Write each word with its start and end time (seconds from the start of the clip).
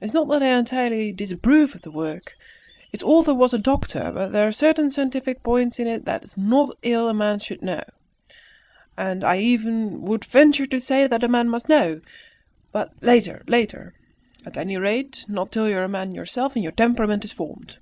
"It 0.00 0.04
is 0.04 0.14
not 0.14 0.28
that 0.28 0.40
I 0.40 0.56
entirely 0.56 1.10
disapprove 1.10 1.74
of 1.74 1.82
the 1.82 1.90
work. 1.90 2.36
Its 2.92 3.02
author 3.02 3.34
was 3.34 3.52
a 3.52 3.58
doctor! 3.58 4.12
There 4.30 4.46
are 4.46 4.52
certain 4.52 4.88
scientific 4.88 5.42
points 5.42 5.80
in 5.80 5.88
it 5.88 6.04
that 6.04 6.22
it 6.22 6.26
is 6.28 6.36
not 6.36 6.78
ill 6.82 7.08
a 7.08 7.12
man 7.12 7.40
should 7.40 7.60
know, 7.60 7.82
and 8.96 9.24
I 9.24 9.34
would 9.38 9.42
even 9.44 10.18
venture 10.28 10.66
to 10.66 10.78
say 10.78 11.08
that 11.08 11.24
a 11.24 11.26
man 11.26 11.48
must 11.48 11.68
know. 11.68 12.00
But 12.70 12.92
later 13.02 13.42
later! 13.48 13.94
At 14.46 14.56
any 14.56 14.76
rate, 14.76 15.24
not 15.26 15.50
till 15.50 15.68
you 15.68 15.78
are 15.78 15.88
man 15.88 16.14
yourself 16.14 16.54
and 16.54 16.62
your 16.62 16.70
temperament 16.70 17.24
is 17.24 17.32
formed." 17.32 17.78